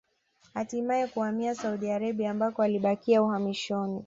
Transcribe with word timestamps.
Hatimae 0.53 1.07
kuhamia 1.07 1.55
Saudi 1.55 1.91
Arabia 1.91 2.31
ambako 2.31 2.63
alibakia 2.63 3.23
uhamishoni 3.23 3.99